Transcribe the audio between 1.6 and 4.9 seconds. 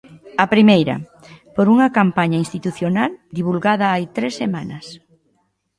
unha campaña institucional divulgada hai tres semanas.